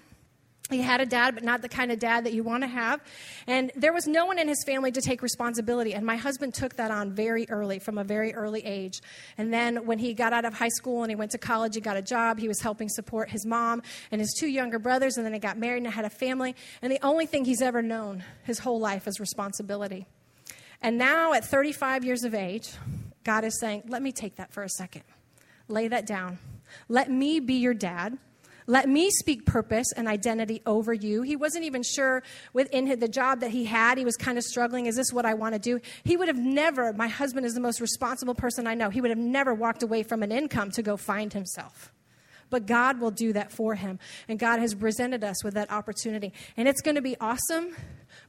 [0.70, 3.00] he had a dad, but not the kind of dad that you want to have.
[3.46, 5.94] And there was no one in his family to take responsibility.
[5.94, 9.02] And my husband took that on very early, from a very early age.
[9.38, 11.82] And then when he got out of high school and he went to college, he
[11.82, 12.40] got a job.
[12.40, 15.18] He was helping support his mom and his two younger brothers.
[15.18, 16.56] And then he got married and had a family.
[16.82, 20.08] And the only thing he's ever known his whole life is responsibility.
[20.82, 22.70] And now, at 35 years of age,
[23.24, 25.04] God is saying, Let me take that for a second.
[25.68, 26.38] Lay that down.
[26.90, 28.18] Let me be your dad.
[28.68, 31.22] Let me speak purpose and identity over you.
[31.22, 32.24] He wasn't even sure
[32.54, 33.98] within the job that he had.
[33.98, 34.88] He was kind of struggling.
[34.88, 35.80] Is this what I want to do?
[36.04, 38.90] He would have never, my husband is the most responsible person I know.
[38.90, 41.92] He would have never walked away from an income to go find himself.
[42.50, 44.00] But God will do that for him.
[44.28, 46.34] And God has presented us with that opportunity.
[46.58, 47.76] And it's going to be awesome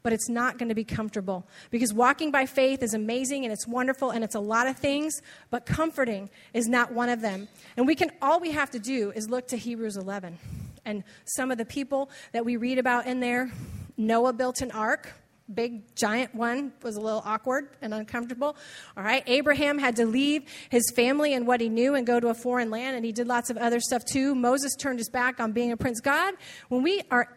[0.03, 3.67] but it's not going to be comfortable because walking by faith is amazing and it's
[3.67, 7.49] wonderful and it's a lot of things, but comforting is not one of them.
[7.77, 10.39] And we can all we have to do is look to Hebrews 11
[10.85, 13.51] and some of the people that we read about in there.
[13.97, 15.13] Noah built an ark.
[15.53, 18.57] Big giant one was a little awkward and uncomfortable.
[18.97, 22.29] All right, Abraham had to leave his family and what he knew and go to
[22.29, 24.35] a foreign land, and he did lots of other stuff too.
[24.35, 26.01] Moses turned his back on being a prince.
[26.01, 26.35] God,
[26.69, 27.37] when we are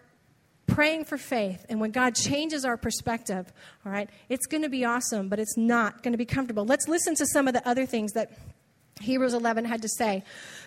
[0.67, 3.51] praying for faith and when God changes our perspective,
[3.85, 6.65] all right, it's going to be awesome, but it's not going to be comfortable.
[6.65, 8.31] Let's listen to some of the other things that
[8.99, 10.23] Hebrews 11 had to say.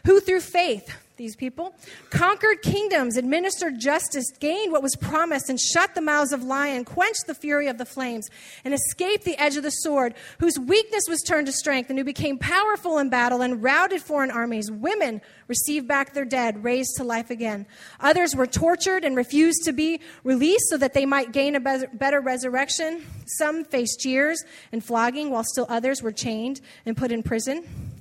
[0.07, 1.75] Who through faith, these people,
[2.11, 7.27] conquered kingdoms, administered justice, gained what was promised, and shut the mouths of lions, quenched
[7.29, 8.29] the fury of the flames,
[8.64, 12.05] and escaped the edge of the sword, whose weakness was turned to strength, and who
[12.05, 14.71] became powerful in battle and routed foreign armies.
[14.71, 17.66] Women received back their dead, raised to life again.
[18.01, 22.21] Others were tortured and refused to be released so that they might gain a better
[22.21, 23.07] resurrection.
[23.27, 24.42] Some faced jeers
[24.73, 27.91] and flogging, while still others were chained and put in prison.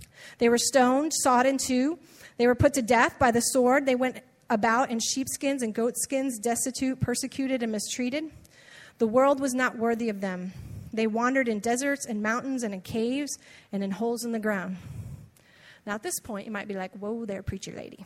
[0.42, 2.00] They were stoned, sawed in two.
[2.38, 3.86] They were put to death by the sword.
[3.86, 8.24] They went about in sheepskins and goatskins, destitute, persecuted, and mistreated.
[8.98, 10.52] The world was not worthy of them.
[10.92, 13.38] They wandered in deserts and mountains and in caves
[13.72, 14.78] and in holes in the ground.
[15.86, 18.04] Now, at this point, you might be like, whoa there, preacher lady.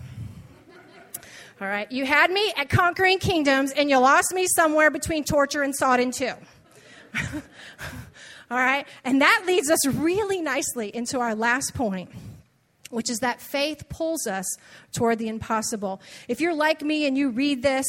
[1.61, 5.61] All right, you had me at conquering kingdoms, and you lost me somewhere between torture
[5.61, 6.33] and sawed in two.
[8.49, 8.87] All right?
[9.03, 12.09] And that leads us really nicely into our last point
[12.91, 14.45] which is that faith pulls us
[14.93, 16.01] toward the impossible.
[16.27, 17.85] If you're like me and you read this,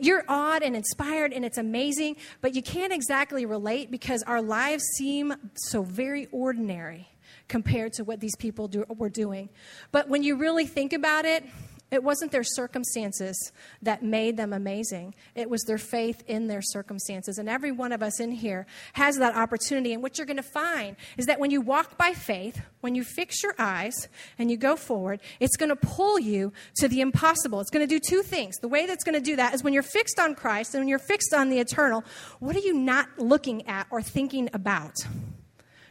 [0.00, 4.82] you're awed and inspired and it's amazing, but you can't exactly relate because our lives
[4.98, 7.08] seem so very ordinary
[7.48, 9.48] compared to what these people do, were doing.
[9.92, 11.44] But when you really think about it,
[11.90, 15.14] it wasn't their circumstances that made them amazing.
[15.34, 17.38] It was their faith in their circumstances.
[17.38, 19.92] And every one of us in here has that opportunity.
[19.92, 23.02] And what you're going to find is that when you walk by faith, when you
[23.02, 27.60] fix your eyes and you go forward, it's going to pull you to the impossible.
[27.60, 28.56] It's going to do two things.
[28.58, 30.88] The way that's going to do that is when you're fixed on Christ and when
[30.88, 32.04] you're fixed on the eternal,
[32.38, 34.94] what are you not looking at or thinking about?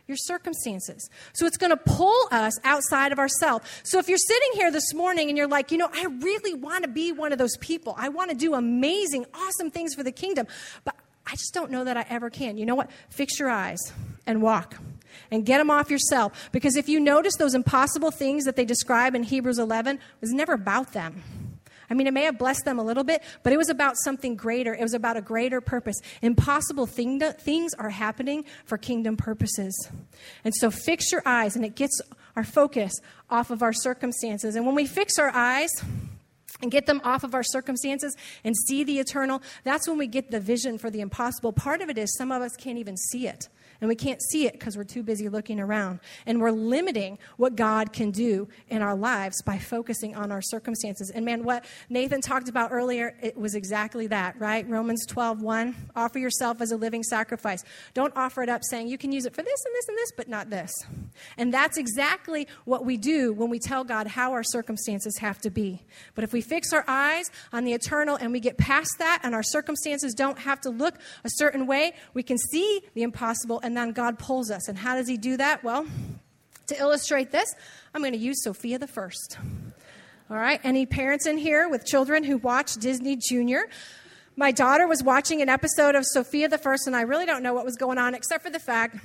[0.09, 1.09] Your circumstances.
[1.33, 3.69] So it's going to pull us outside of ourselves.
[3.83, 6.83] So if you're sitting here this morning and you're like, you know, I really want
[6.83, 7.95] to be one of those people.
[7.97, 10.47] I want to do amazing, awesome things for the kingdom,
[10.83, 10.95] but
[11.25, 12.57] I just don't know that I ever can.
[12.57, 12.89] You know what?
[13.09, 13.79] Fix your eyes
[14.25, 14.75] and walk
[15.31, 16.49] and get them off yourself.
[16.51, 20.33] Because if you notice those impossible things that they describe in Hebrews 11, it was
[20.33, 21.23] never about them.
[21.89, 24.35] I mean, it may have blessed them a little bit, but it was about something
[24.35, 24.73] greater.
[24.73, 25.99] It was about a greater purpose.
[26.21, 29.89] Impossible thing to, things are happening for kingdom purposes.
[30.43, 32.01] And so fix your eyes, and it gets
[32.35, 32.93] our focus
[33.29, 34.55] off of our circumstances.
[34.55, 35.69] And when we fix our eyes,
[36.61, 40.31] and get them off of our circumstances and see the eternal, that's when we get
[40.31, 41.53] the vision for the impossible.
[41.53, 43.47] Part of it is some of us can't even see it.
[43.81, 45.99] And we can't see it because we're too busy looking around.
[46.25, 51.09] And we're limiting what God can do in our lives by focusing on our circumstances.
[51.09, 54.67] And man, what Nathan talked about earlier, it was exactly that, right?
[54.67, 55.75] Romans 12, 1.
[55.95, 57.63] Offer yourself as a living sacrifice.
[57.93, 60.11] Don't offer it up saying you can use it for this and this and this,
[60.17, 60.71] but not this.
[61.37, 65.49] And that's exactly what we do when we tell God how our circumstances have to
[65.49, 65.81] be.
[66.15, 69.33] But if we fix our eyes on the eternal and we get past that and
[69.33, 73.77] our circumstances don't have to look a certain way, we can see the impossible and
[73.77, 74.67] then God pulls us.
[74.67, 75.63] And how does He do that?
[75.63, 75.85] Well,
[76.65, 77.53] to illustrate this,
[77.93, 79.37] I'm going to use Sofia the First.
[80.27, 83.69] All right, any parents in here with children who watch Disney Junior?
[84.35, 87.53] My daughter was watching an episode of Sofia the First, and I really don't know
[87.53, 88.97] what was going on except for the fact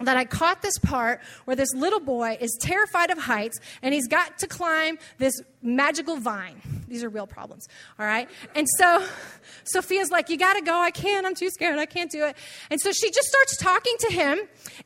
[0.00, 4.06] that I caught this part where this little boy is terrified of heights and he's
[4.06, 6.77] got to climb this magical vine.
[6.88, 8.28] These are real problems, all right?
[8.54, 9.06] And so
[9.64, 10.80] Sofia's like, You gotta go.
[10.80, 11.26] I can't.
[11.26, 11.78] I'm too scared.
[11.78, 12.36] I can't do it.
[12.70, 14.40] And so she just starts talking to him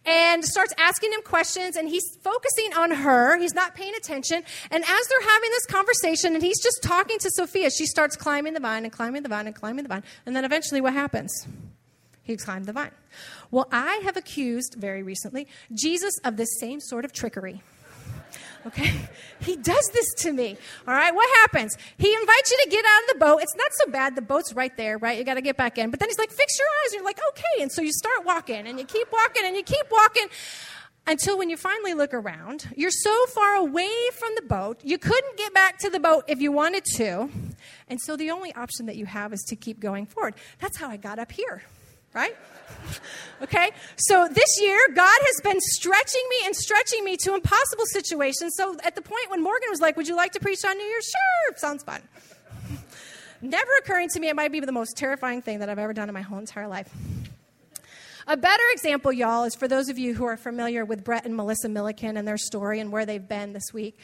[0.05, 3.39] and starts asking him questions, and he's focusing on her.
[3.39, 4.43] He's not paying attention.
[4.71, 8.55] And as they're having this conversation and he's just talking to Sofia, she starts climbing
[8.55, 10.03] the vine and climbing the vine and climbing the vine.
[10.27, 11.47] And then eventually, what happens?
[12.23, 12.93] He climbed the vine.
[13.51, 17.63] Well, I have accused very recently Jesus of this same sort of trickery.
[18.67, 18.93] Okay?
[19.43, 20.57] He does this to me.
[20.87, 21.13] All right?
[21.13, 21.77] What happens?
[21.99, 23.41] He invites you to get out of the boat.
[23.43, 24.15] It's not so bad.
[24.15, 25.19] The boat's right there, right?
[25.19, 25.91] You got to get back in.
[25.91, 26.93] But then he's like, fix your eyes.
[26.93, 27.63] And you're like, okay.
[27.63, 30.27] And so you start walking and you keep walking and you keep walking
[31.09, 35.37] until when you finally look around, you're so far away from the boat, you couldn't
[35.37, 37.29] get back to the boat if you wanted to.
[37.89, 40.35] And so the only option that you have is to keep going forward.
[40.61, 41.65] That's how I got up here
[42.15, 42.37] right?
[43.43, 43.71] okay?
[43.97, 48.55] So this year, God has been stretching me and stretching me to impossible situations.
[48.57, 50.85] So at the point when Morgan was like, Would you like to preach on New
[50.85, 51.05] Year's?
[51.05, 52.03] Sure, sounds fun.
[53.43, 56.09] Never occurring to me, it might be the most terrifying thing that I've ever done
[56.09, 56.89] in my whole entire life.
[58.29, 61.35] A better example, y'all, is for those of you who are familiar with Brett and
[61.35, 63.99] Melissa Milliken and their story and where they've been this week.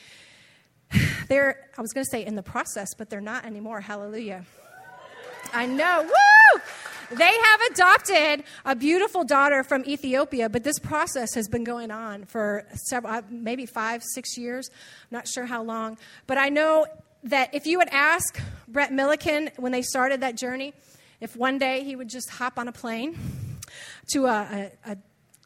[1.29, 3.81] They're, I was going to say in the process, but they're not anymore.
[3.81, 4.45] Hallelujah.
[5.53, 6.03] I know.
[6.03, 6.61] Woo!
[7.11, 12.25] They have adopted a beautiful daughter from Ethiopia, but this process has been going on
[12.25, 14.71] for several, uh, maybe five, six years.
[14.71, 15.99] I'm not sure how long.
[16.27, 16.87] But I know
[17.25, 20.75] that if you would ask Brett Milliken when they started that journey,
[21.21, 23.19] if one day he would just hop on a plane
[24.13, 24.97] to a, a, a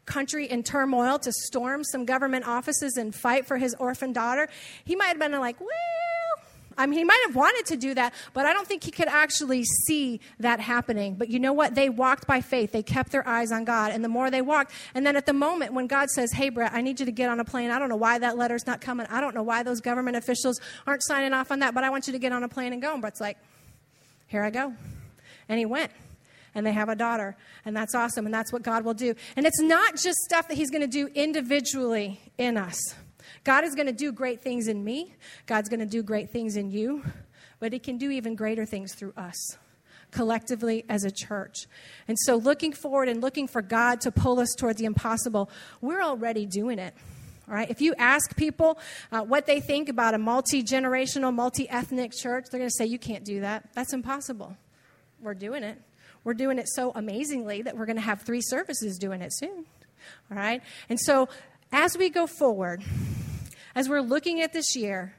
[0.04, 4.48] country in turmoil to storm some government offices and fight for his orphan daughter,
[4.84, 5.68] he might have been like, well,
[6.78, 9.08] I mean, he might have wanted to do that, but I don't think he could
[9.08, 11.14] actually see that happening.
[11.14, 11.74] But you know what?
[11.74, 12.72] They walked by faith.
[12.72, 13.92] They kept their eyes on God.
[13.92, 16.72] And the more they walked, and then at the moment when God says, Hey, Brett,
[16.72, 18.80] I need you to get on a plane, I don't know why that letter's not
[18.80, 19.06] coming.
[19.10, 22.06] I don't know why those government officials aren't signing off on that, but I want
[22.06, 22.92] you to get on a plane and go.
[22.92, 23.38] And Brett's like,
[24.26, 24.74] Here I go.
[25.48, 25.92] And he went
[26.54, 27.36] and they have a daughter.
[27.64, 28.26] And that's awesome.
[28.26, 29.14] And that's what God will do.
[29.36, 32.78] And it's not just stuff that He's going to do individually in us.
[33.44, 35.14] God is going to do great things in me,
[35.46, 37.04] God's going to do great things in you,
[37.60, 39.58] but He can do even greater things through us
[40.12, 41.66] collectively as a church.
[42.06, 45.50] And so, looking forward and looking for God to pull us toward the impossible,
[45.80, 46.94] we're already doing it.
[47.48, 48.78] All right, if you ask people
[49.10, 52.86] uh, what they think about a multi generational, multi ethnic church, they're going to say,
[52.86, 53.70] You can't do that.
[53.74, 54.56] That's impossible.
[55.20, 55.80] We're doing it.
[56.24, 59.64] We're doing it so amazingly that we're going to have three services doing it soon.
[60.30, 60.62] All right?
[60.88, 61.28] And so,
[61.72, 62.82] as we go forward,
[63.74, 65.14] as we're looking at this year,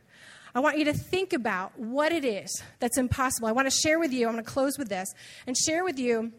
[0.56, 3.48] I want you to think about what it is that's impossible.
[3.48, 5.12] I want to share with you, I'm going to close with this,
[5.48, 6.32] and share with you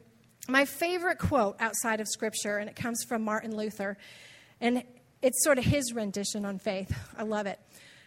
[0.49, 3.97] my favorite quote outside of Scripture, and it comes from Martin Luther.
[4.61, 4.85] And
[5.23, 6.95] it's sort of his rendition on faith.
[7.17, 7.59] I love it.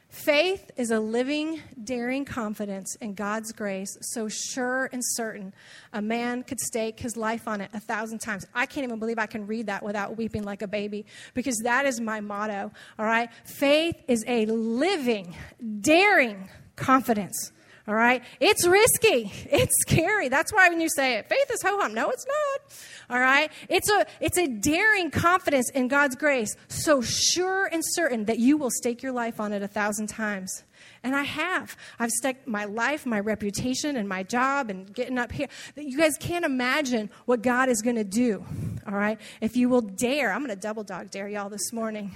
[0.10, 5.54] Faith is a living, daring confidence in God's grace, so sure and certain
[5.92, 8.46] a man could stake his life on it a thousand times.
[8.56, 11.86] I can't even believe I can read that without weeping like a baby because that
[11.86, 13.30] is my motto, all right?
[13.44, 15.36] Faith is a living,
[15.82, 17.52] daring confidence
[17.88, 18.24] all right?
[18.40, 19.32] It's risky.
[19.58, 20.28] It's scary.
[20.30, 21.94] That's why when you say it, faith is ho hum.
[21.94, 23.16] No, it's not.
[23.16, 23.50] All right?
[23.70, 28.58] It's a, it's a daring confidence in God's grace, so sure and certain that you
[28.58, 30.64] will stake your life on it a thousand times.
[31.04, 31.78] And I have.
[31.98, 35.48] I've staked my life, my reputation, and my job, and getting up here.
[35.76, 38.46] You guys can't imagine what God is going to do,
[38.86, 39.20] all right?
[39.42, 42.16] If you will dare, I'm going to double dog dare y'all this morning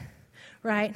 [0.64, 0.96] right?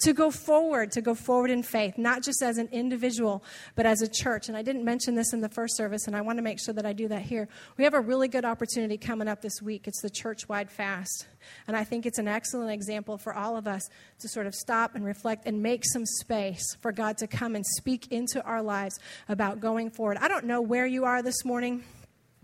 [0.00, 3.44] To go forward, to go forward in faith, not just as an individual,
[3.74, 4.48] but as a church.
[4.48, 6.72] And I didn't mention this in the first service, and I want to make sure
[6.72, 7.48] that I do that here.
[7.76, 9.86] We have a really good opportunity coming up this week.
[9.86, 11.26] It's the church wide fast.
[11.66, 13.88] And I think it's an excellent example for all of us
[14.20, 17.66] to sort of stop and reflect and make some space for God to come and
[17.66, 18.98] speak into our lives
[19.28, 20.16] about going forward.
[20.20, 21.84] I don't know where you are this morning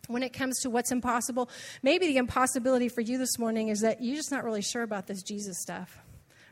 [0.09, 1.49] when it comes to what's impossible.
[1.83, 5.07] Maybe the impossibility for you this morning is that you're just not really sure about
[5.07, 5.99] this Jesus stuff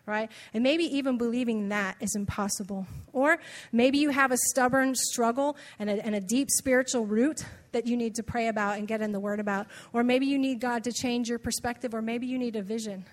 [0.07, 0.31] right?
[0.55, 2.87] And maybe even believing that is impossible.
[3.13, 3.39] Or
[3.73, 7.97] maybe you have a stubborn struggle and a, and a, deep spiritual root that you
[7.97, 9.67] need to pray about and get in the Word about.
[9.93, 13.05] Or maybe you need God to change your perspective, or maybe you need a vision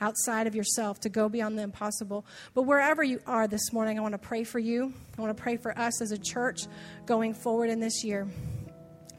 [0.00, 2.24] outside of yourself to go beyond the impossible.
[2.54, 4.92] But wherever you are this morning, I want to pray for you.
[5.16, 6.62] I want to pray for us as a church
[7.06, 8.28] going forward in this year.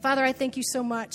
[0.02, 1.14] Father, I thank you so much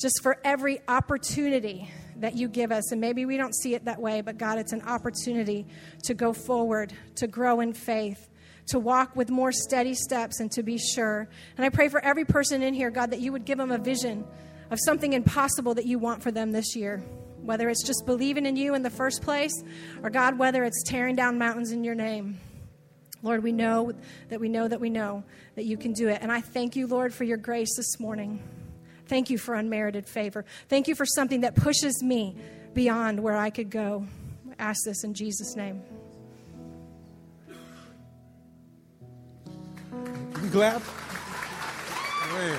[0.00, 1.90] just for every opportunity
[2.22, 2.92] that you give us.
[2.92, 5.66] And maybe we don't see it that way, but God, it's an opportunity
[6.04, 8.28] to go forward, to grow in faith,
[8.68, 11.28] to walk with more steady steps, and to be sure.
[11.56, 13.78] And I pray for every person in here, God, that you would give them a
[13.78, 14.24] vision
[14.70, 17.02] of something impossible that you want for them this year.
[17.42, 19.52] Whether it's just believing in you in the first place,
[20.04, 22.38] or God, whether it's tearing down mountains in your name.
[23.20, 23.92] Lord, we know
[24.28, 25.24] that we know that we know
[25.56, 26.20] that you can do it.
[26.22, 28.40] And I thank you, Lord, for your grace this morning.
[29.12, 30.46] Thank you for unmerited favor.
[30.70, 32.34] Thank you for something that pushes me
[32.72, 34.06] beyond where I could go.
[34.58, 35.82] I ask this in Jesus' name.
[39.92, 40.80] You clap?
[42.32, 42.58] Man.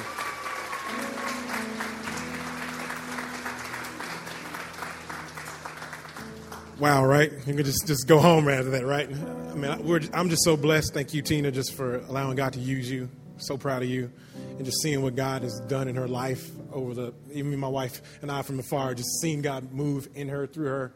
[6.77, 7.31] Wow, right?
[7.47, 9.09] You can just, just go home after that, right?
[9.09, 10.93] I mean, I'm just so blessed.
[10.93, 13.09] Thank you, Tina, just for allowing God to use you.
[13.47, 14.11] So proud of you
[14.57, 18.01] and just seeing what God has done in her life over the even my wife
[18.21, 20.93] and I from afar, just seeing God move in her through her.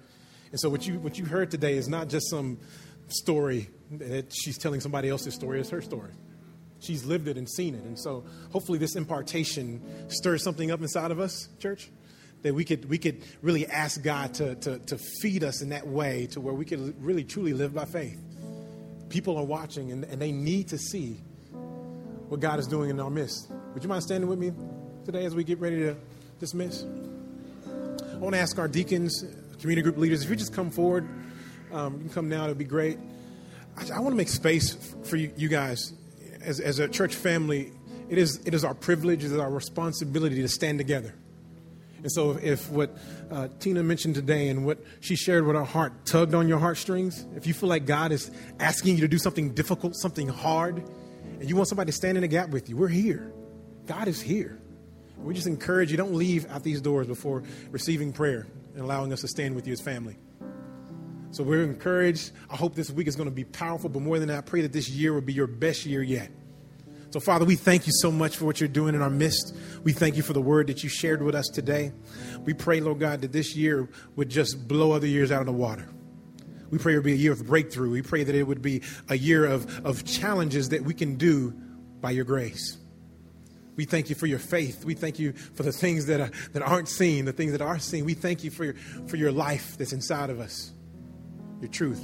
[0.51, 2.59] And so what you what you heard today is not just some
[3.09, 6.11] story that she's telling somebody else's story, it's her story.
[6.79, 7.83] She's lived it and seen it.
[7.83, 11.89] And so hopefully this impartation stirs something up inside of us, church,
[12.43, 15.87] that we could we could really ask God to to, to feed us in that
[15.87, 18.19] way to where we could really truly live by faith.
[19.09, 21.17] People are watching and, and they need to see
[22.27, 23.49] what God is doing in our midst.
[23.73, 24.51] Would you mind standing with me
[25.05, 25.95] today as we get ready to
[26.39, 26.83] dismiss?
[26.83, 29.23] I want to ask our deacons,
[29.59, 31.07] community group leaders, if you just come forward,
[31.71, 32.97] um, you can come now, it would be great.
[33.77, 35.93] I, I, want to make space for you, you guys
[36.41, 37.71] as, as a church family
[38.09, 41.13] it is, it is our privilege, it is our responsibility to stand together.
[41.97, 42.95] And so, if, what
[43.29, 47.25] uh, Tina mentioned today and what she shared with our heart tugged on your heartstrings,
[47.35, 50.83] if you feel like God is asking you to do something difficult, something hard,
[51.39, 53.31] and you want somebody to stand in the gap with you, we're here.
[53.85, 54.59] God is here.
[55.17, 59.21] We just encourage you don't leave out these doors before receiving prayer and allowing us
[59.21, 60.17] to stand with you as family.
[61.31, 62.31] So we're encouraged.
[62.49, 64.61] I hope this week is going to be powerful, but more than that, I pray
[64.61, 66.29] that this year will be your best year yet.
[67.09, 69.55] So, Father, we thank you so much for what you're doing in our midst.
[69.83, 71.93] We thank you for the word that you shared with us today.
[72.43, 75.53] We pray, Lord God, that this year would just blow other years out of the
[75.53, 75.87] water.
[76.69, 77.91] We pray it would be a year of breakthrough.
[77.91, 81.53] We pray that it would be a year of, of challenges that we can do
[82.01, 82.77] by your grace.
[83.75, 84.83] We thank you for your faith.
[84.83, 87.77] We thank you for the things that, are, that aren't seen, the things that are
[87.79, 88.05] seen.
[88.05, 88.73] We thank you for your,
[89.07, 90.71] for your life that's inside of us,
[91.61, 92.01] your truth.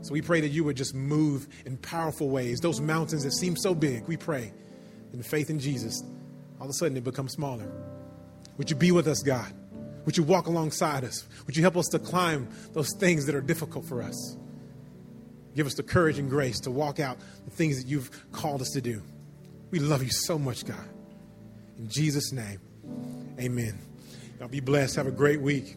[0.00, 2.60] So we pray that you would just move in powerful ways.
[2.60, 4.52] Those mountains that seem so big, we pray
[5.12, 6.02] in faith in Jesus,
[6.58, 7.70] all of a sudden they become smaller.
[8.56, 9.52] Would you be with us, God?
[10.04, 11.26] Would you walk alongside us?
[11.46, 14.36] Would you help us to climb those things that are difficult for us?
[15.54, 18.70] Give us the courage and grace to walk out the things that you've called us
[18.70, 19.02] to do.
[19.70, 20.88] We love you so much, God.
[21.78, 22.60] In Jesus' name,
[23.40, 23.78] amen.
[24.38, 24.96] Y'all be blessed.
[24.96, 25.76] Have a great week.